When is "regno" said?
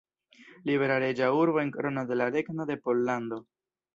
2.37-2.69